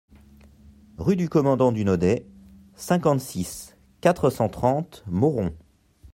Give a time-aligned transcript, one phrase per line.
[0.97, 2.25] Rue du Commandant du Noday,
[2.75, 5.55] cinquante-six, quatre cent trente Mauron